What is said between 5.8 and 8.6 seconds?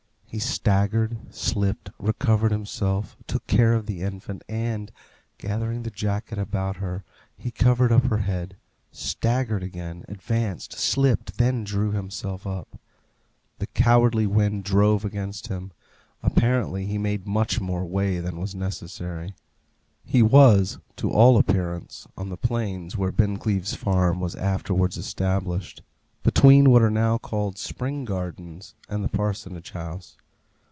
the jacket about her, he covered up her head;